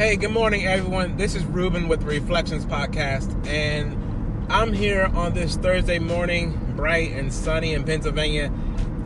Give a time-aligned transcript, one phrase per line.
[0.00, 1.18] Hey, good morning, everyone.
[1.18, 3.94] This is Ruben with the Reflections Podcast, and
[4.50, 8.50] I'm here on this Thursday morning, bright and sunny in Pennsylvania,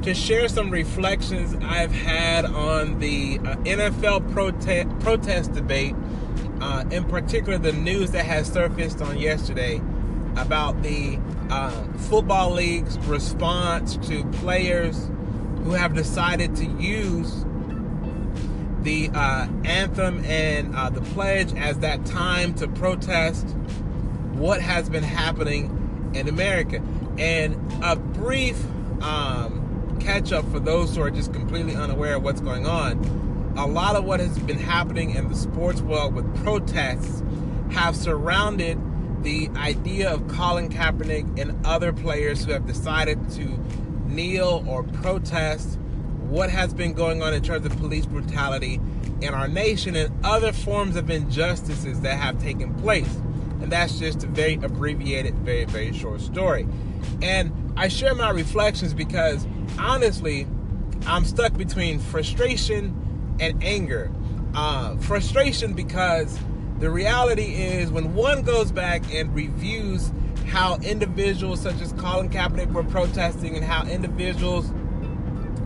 [0.02, 5.96] to share some reflections I've had on the uh, NFL prote- protest debate,
[6.60, 9.82] uh, in particular, the news that has surfaced on yesterday
[10.36, 11.18] about the
[11.50, 11.72] uh,
[12.08, 15.10] football league's response to players
[15.64, 17.44] who have decided to use
[18.84, 23.46] the uh, anthem and uh, the pledge as that time to protest
[24.34, 26.80] what has been happening in America.
[27.18, 28.62] And a brief
[29.02, 32.98] um, catch up for those who are just completely unaware of what's going on.
[33.56, 37.22] A lot of what has been happening in the sports world with protests
[37.70, 38.78] have surrounded
[39.22, 43.58] the idea of Colin Kaepernick and other players who have decided to
[44.06, 45.78] kneel or protest
[46.28, 48.80] what has been going on in terms of police brutality
[49.20, 53.12] in our nation and other forms of injustices that have taken place.
[53.60, 56.66] And that's just a very abbreviated, very, very short story.
[57.22, 59.46] And I share my reflections because
[59.78, 60.46] honestly,
[61.06, 64.10] I'm stuck between frustration and anger.
[64.54, 66.38] Uh, frustration because
[66.78, 70.12] the reality is when one goes back and reviews
[70.46, 74.70] how individuals such as Colin Kaepernick were protesting and how individuals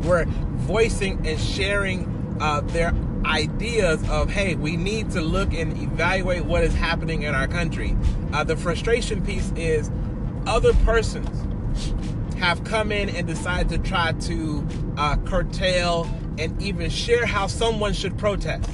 [0.05, 0.25] were
[0.69, 2.93] voicing and sharing uh, their
[3.25, 7.97] ideas of hey we need to look and evaluate what is happening in our country.
[8.35, 9.91] Uh, the frustration piece is
[10.47, 11.27] other persons
[12.37, 14.65] have come in and decided to try to
[14.99, 16.07] uh, curtail
[16.39, 18.69] and even share how someone should protest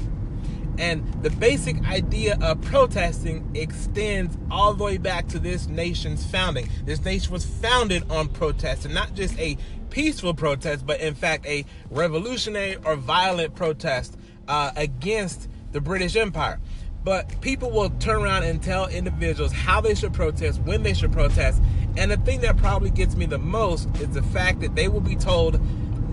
[0.79, 6.69] and the basic idea of protesting extends all the way back to this nation's founding.
[6.85, 9.57] This nation was founded on protest, and not just a
[9.91, 14.17] peaceful protest, but in fact a revolutionary or violent protest
[14.49, 16.61] uh, against the British Empire.
[17.05, 21.13] But people will turn around and tell individuals how they should protest, when they should
[21.13, 21.63] protest.
[21.97, 25.01] And the thing that probably gets me the most is the fact that they will
[25.01, 25.61] be told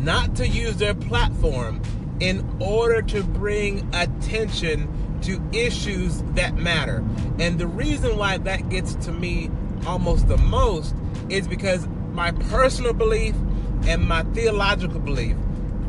[0.02, 1.82] not to use their platform
[2.22, 4.88] in order to bring attention
[5.22, 7.04] to issues that matter.
[7.40, 9.50] And the reason why that gets to me
[9.86, 10.96] almost the most
[11.30, 13.36] is because my personal belief
[13.88, 15.36] and my theological belief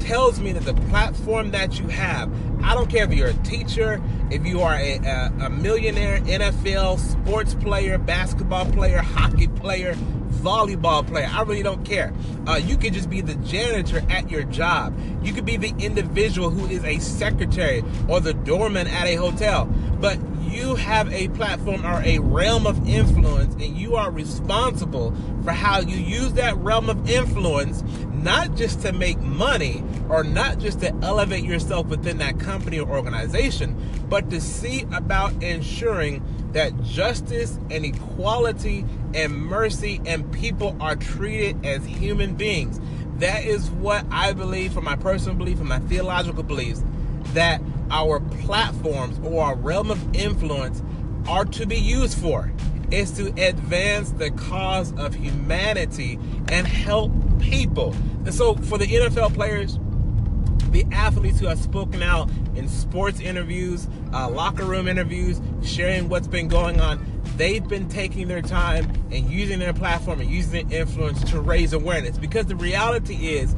[0.00, 2.32] tells me that the platform that you have,
[2.64, 6.98] I don't care if you're a teacher, if you are a, a, a millionaire NFL
[6.98, 9.94] sports player, basketball player, hockey player,
[10.42, 11.28] volleyball player.
[11.30, 12.12] I really don't care.
[12.46, 14.98] Uh, you could just be the janitor at your job.
[15.22, 19.66] You could be the individual who is a secretary or the doorman at a hotel.
[20.00, 20.18] But
[20.52, 25.14] you have a platform or a realm of influence, and you are responsible
[25.44, 27.82] for how you use that realm of influence,
[28.22, 32.88] not just to make money or not just to elevate yourself within that company or
[32.88, 33.76] organization,
[34.08, 36.22] but to see about ensuring
[36.52, 38.84] that justice and equality
[39.14, 42.80] and mercy and people are treated as human beings.
[43.16, 46.84] That is what I believe, from my personal belief and my theological beliefs,
[47.34, 50.82] that our platforms or our realm of influence
[51.26, 52.51] are to be used for.
[52.92, 57.10] Is to advance the cause of humanity and help
[57.40, 57.94] people.
[58.24, 59.78] And so, for the NFL players,
[60.72, 66.26] the athletes who have spoken out in sports interviews, uh, locker room interviews, sharing what's
[66.26, 67.02] been going on,
[67.36, 71.72] they've been taking their time and using their platform and using their influence to raise
[71.72, 72.18] awareness.
[72.18, 73.54] Because the reality is,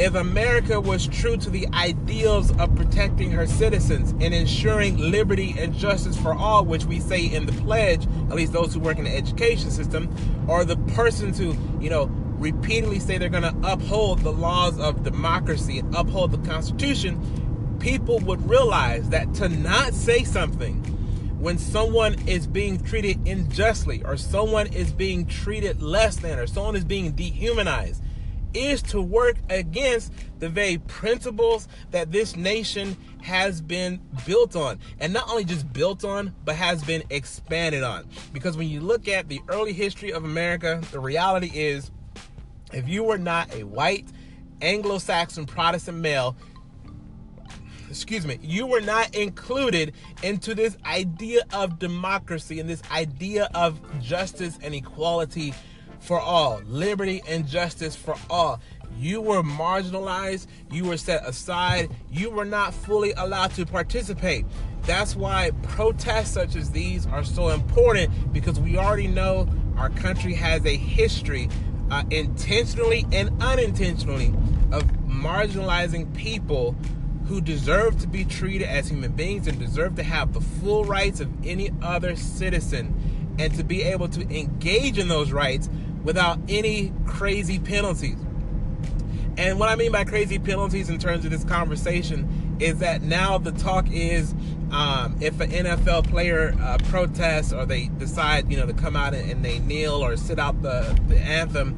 [0.00, 5.74] if America was true to the ideals of protecting her citizens and ensuring liberty and
[5.74, 9.04] justice for all, which we say in the pledge, at least those who work in
[9.04, 10.08] the education system,
[10.48, 12.06] or the persons who, you know,
[12.38, 18.20] repeatedly say they're going to uphold the laws of democracy and uphold the Constitution, people
[18.20, 20.82] would realize that to not say something
[21.38, 26.74] when someone is being treated unjustly or someone is being treated less than or someone
[26.74, 28.02] is being dehumanized
[28.54, 34.78] is to work against the very principles that this nation has been built on.
[34.98, 38.08] And not only just built on, but has been expanded on.
[38.32, 41.90] Because when you look at the early history of America, the reality is
[42.72, 44.06] if you were not a white
[44.62, 46.36] Anglo Saxon Protestant male,
[47.88, 49.92] excuse me, you were not included
[50.22, 55.52] into this idea of democracy and this idea of justice and equality
[56.00, 58.60] for all, liberty and justice for all.
[58.98, 64.44] You were marginalized, you were set aside, you were not fully allowed to participate.
[64.82, 70.34] That's why protests such as these are so important because we already know our country
[70.34, 71.48] has a history
[71.90, 74.28] uh, intentionally and unintentionally
[74.72, 76.76] of marginalizing people
[77.26, 81.20] who deserve to be treated as human beings and deserve to have the full rights
[81.20, 85.68] of any other citizen and to be able to engage in those rights
[86.04, 88.16] without any crazy penalties.
[89.36, 93.38] And what I mean by crazy penalties in terms of this conversation is that now
[93.38, 94.34] the talk is
[94.70, 99.14] um, if an NFL player uh, protests or they decide, you know, to come out
[99.14, 101.76] and they kneel or sit out the, the anthem,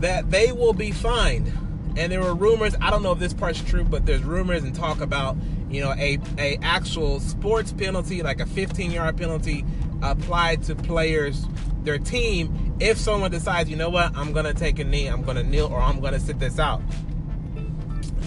[0.00, 1.52] that they will be fined.
[1.96, 2.74] And there were rumors.
[2.80, 5.36] I don't know if this part's true, but there's rumors and talk about,
[5.68, 9.64] you know, a a actual sports penalty, like a 15 yard penalty,
[10.00, 11.46] applied to players,
[11.84, 15.42] their team, if someone decides, you know what, I'm gonna take a knee, I'm gonna
[15.42, 16.82] kneel, or I'm gonna sit this out.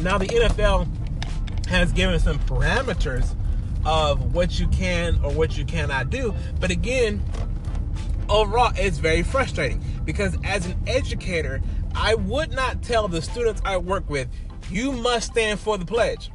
[0.01, 0.87] Now the NFL
[1.67, 3.35] has given some parameters
[3.85, 6.33] of what you can or what you cannot do.
[6.59, 7.23] But again,
[8.29, 11.61] overall, it's very frustrating because as an educator,
[11.95, 14.27] I would not tell the students I work with,
[14.69, 16.31] you must stand for the pledge.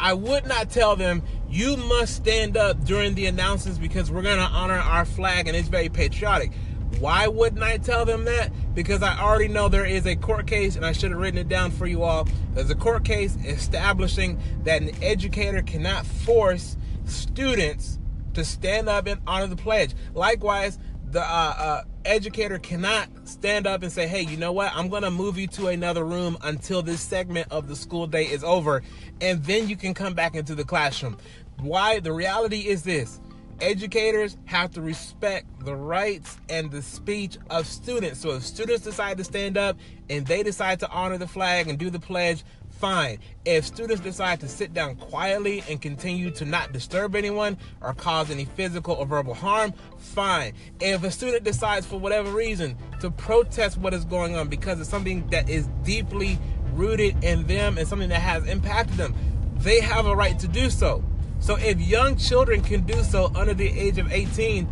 [0.00, 4.38] I would not tell them, you must stand up during the announcements because we're going
[4.38, 6.52] to honor our flag and it's very patriotic.
[6.98, 8.50] Why wouldn't I tell them that?
[8.74, 11.48] Because I already know there is a court case, and I should have written it
[11.48, 12.26] down for you all.
[12.52, 17.98] There's a court case establishing that an educator cannot force students
[18.34, 19.94] to stand up and honor the pledge.
[20.14, 20.78] Likewise,
[21.10, 24.72] the uh, uh, educator cannot stand up and say, hey, you know what?
[24.74, 28.24] I'm going to move you to another room until this segment of the school day
[28.24, 28.82] is over,
[29.20, 31.16] and then you can come back into the classroom.
[31.58, 32.00] Why?
[32.00, 33.20] The reality is this
[33.60, 38.18] educators have to respect the rights and the speech of students.
[38.20, 39.76] So if students decide to stand up
[40.08, 42.42] and they decide to honor the flag and do the pledge,
[42.80, 43.18] fine.
[43.44, 48.30] If students decide to sit down quietly and continue to not disturb anyone or cause
[48.30, 50.54] any physical or verbal harm, fine.
[50.80, 54.88] If a student decides for whatever reason to protest what is going on because it's
[54.88, 56.38] something that is deeply
[56.72, 59.14] rooted in them and something that has impacted them,
[59.58, 61.04] they have a right to do so.
[61.38, 64.64] So if young children can do so under the age of 18,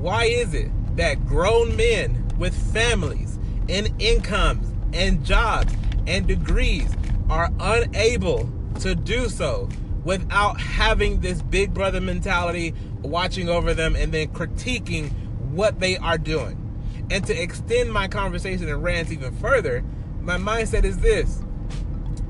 [0.00, 3.36] why is it that grown men with families
[3.68, 5.74] and incomes and jobs
[6.06, 6.94] and degrees
[7.28, 9.68] are unable to do so
[10.04, 15.10] without having this big brother mentality watching over them and then critiquing
[15.50, 16.64] what they are doing.
[17.10, 19.84] And to extend my conversation and rant even further,
[20.20, 21.42] my mindset is this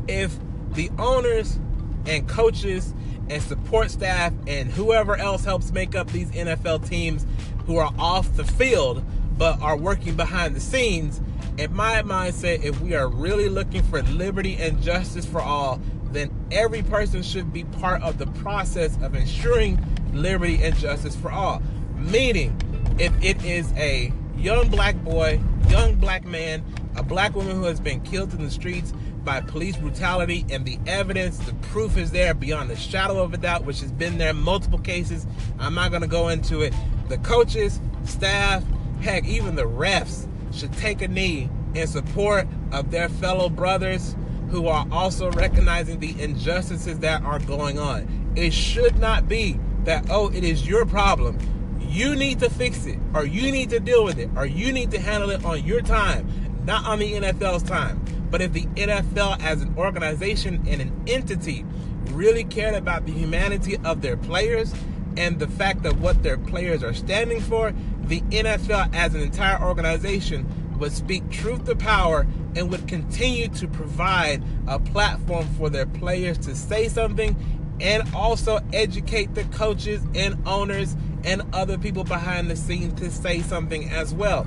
[0.06, 0.36] if
[0.72, 1.58] the owners
[2.06, 2.94] and coaches
[3.28, 7.26] and support staff and whoever else helps make up these NFL teams
[7.66, 9.04] who are off the field
[9.36, 11.20] but are working behind the scenes
[11.58, 15.80] in my mindset, if we are really looking for liberty and justice for all,
[16.12, 21.32] then every person should be part of the process of ensuring liberty and justice for
[21.32, 21.60] all.
[21.96, 22.56] Meaning,
[22.98, 26.64] if it is a young black boy, young black man,
[26.96, 28.92] a black woman who has been killed in the streets
[29.24, 33.36] by police brutality, and the evidence, the proof is there beyond the shadow of a
[33.36, 35.26] doubt, which has been there multiple cases.
[35.58, 36.72] I'm not going to go into it.
[37.08, 38.62] The coaches, staff,
[39.00, 40.28] heck, even the refs
[40.58, 44.16] should take a knee in support of their fellow brothers
[44.50, 48.32] who are also recognizing the injustices that are going on.
[48.34, 51.38] It should not be that, oh, it is your problem.
[51.80, 54.90] You need to fix it, or you need to deal with it, or you need
[54.90, 56.28] to handle it on your time,
[56.64, 58.02] not on the NFL's time.
[58.30, 61.64] But if the NFL as an organization and an entity
[62.10, 64.74] really cared about the humanity of their players
[65.16, 67.72] and the fact of what their players are standing for,
[68.08, 70.46] the NFL as an entire organization
[70.78, 76.38] would speak truth to power and would continue to provide a platform for their players
[76.38, 77.36] to say something
[77.80, 83.40] and also educate the coaches and owners and other people behind the scenes to say
[83.40, 84.46] something as well.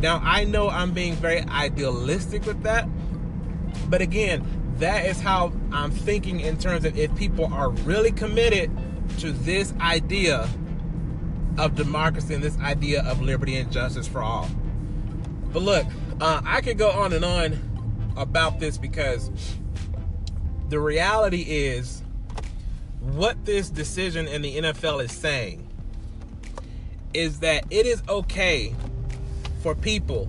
[0.00, 2.88] Now, I know I'm being very idealistic with that,
[3.88, 4.46] but again,
[4.78, 8.70] that is how I'm thinking in terms of if people are really committed
[9.18, 10.48] to this idea
[11.58, 14.48] of democracy and this idea of liberty and justice for all.
[15.52, 15.86] But look,
[16.20, 19.30] uh, I could go on and on about this because
[20.68, 22.02] the reality is
[23.00, 25.68] what this decision in the NFL is saying
[27.12, 28.74] is that it is okay
[29.62, 30.28] for people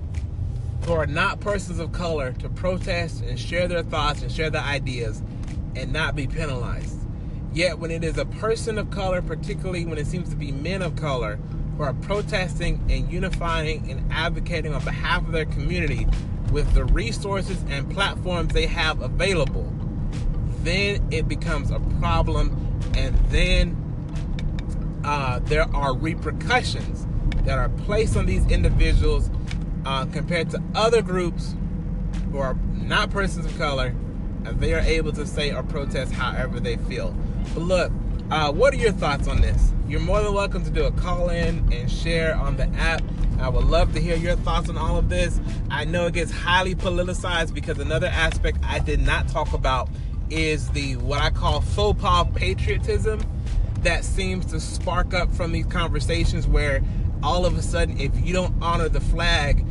[0.86, 4.64] who are not persons of color to protest and share their thoughts and share their
[4.64, 5.22] ideas
[5.76, 7.00] and not be penalized.
[7.54, 10.82] Yet, when it is a person of color, particularly when it seems to be men
[10.82, 11.38] of color,
[11.78, 16.08] who are protesting and unifying and advocating on behalf of their community
[16.52, 19.72] with the resources and platforms they have available,
[20.64, 23.78] then it becomes a problem, and then
[25.04, 27.06] uh, there are repercussions
[27.46, 29.30] that are placed on these individuals
[29.86, 31.56] uh, compared to other groups
[32.32, 33.94] who are not persons of color
[34.46, 37.16] and they are able to say or protest however they feel.
[37.54, 37.92] But look,
[38.32, 39.74] uh, what are your thoughts on this?
[39.88, 43.04] You're more than welcome to do a call in and share on the app.
[43.40, 45.40] I would love to hear your thoughts on all of this.
[45.70, 49.90] I know it gets highly politicized because another aspect I did not talk about
[50.30, 53.22] is the what I call faux pas patriotism
[53.82, 56.82] that seems to spark up from these conversations where
[57.22, 59.66] all of a sudden, if you don't honor the flag,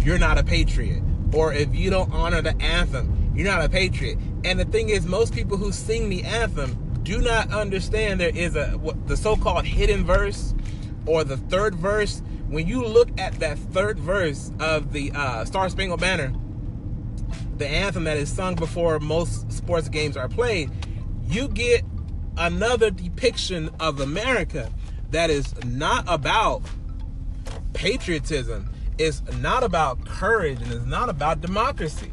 [0.00, 1.02] you're not a patriot.
[1.32, 4.18] Or if you don't honor the anthem, you're not a patriot.
[4.44, 8.56] And the thing is, most people who sing the anthem do not understand there is
[8.56, 10.54] a what, the so-called hidden verse
[11.06, 12.22] or the third verse.
[12.48, 16.32] When you look at that third verse of the uh, Star Spangled Banner,
[17.58, 20.70] the anthem that is sung before most sports games are played,
[21.26, 21.84] you get
[22.36, 24.70] another depiction of America
[25.10, 26.62] that is not about
[27.74, 28.70] patriotism.
[28.98, 32.10] It's not about courage and it's not about democracy.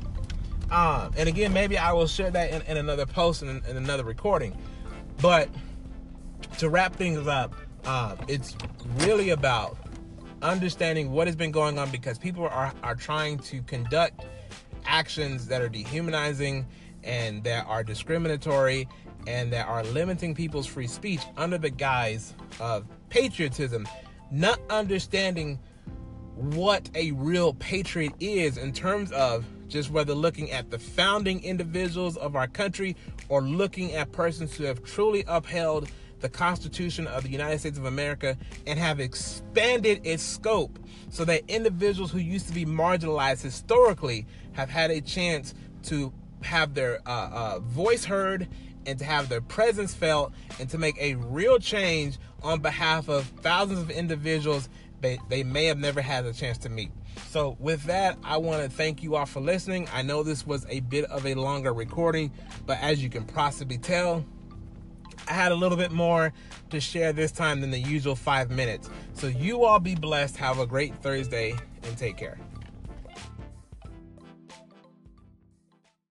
[0.69, 3.77] Um, and again, maybe I will share that in, in another post and in, in,
[3.77, 4.57] another recording.
[5.21, 5.49] But
[6.59, 7.53] to wrap things up,
[7.85, 8.55] uh, it's
[8.99, 9.77] really about
[10.41, 14.25] understanding what has been going on because people are, are trying to conduct
[14.85, 16.65] actions that are dehumanizing
[17.03, 18.87] and that are discriminatory
[19.27, 23.87] and that are limiting people's free speech under the guise of patriotism,
[24.31, 25.59] not understanding
[26.35, 32.17] what a real patriot is in terms of just whether looking at the founding individuals
[32.17, 32.95] of our country
[33.29, 35.89] or looking at persons who have truly upheld
[36.21, 40.79] the Constitution of the United States of America and have expanded its scope
[41.09, 45.53] so that individuals who used to be marginalized historically have had a chance
[45.83, 48.47] to have their uh, uh, voice heard
[48.85, 53.25] and to have their presence felt and to make a real change on behalf of
[53.41, 54.69] thousands of individuals
[55.01, 56.91] they, they may have never had a chance to meet.
[57.27, 59.87] So, with that, I want to thank you all for listening.
[59.93, 62.31] I know this was a bit of a longer recording,
[62.65, 64.25] but as you can possibly tell,
[65.27, 66.33] I had a little bit more
[66.69, 68.89] to share this time than the usual five minutes.
[69.13, 70.37] So, you all be blessed.
[70.37, 72.37] Have a great Thursday and take care.